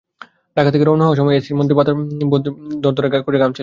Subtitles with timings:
[0.57, 1.95] ঢাকা থেকে রওনা হওয়ার সময় তো এসির মধ্যে বসেও
[2.83, 3.59] দরদর করে ঘামছিলাম।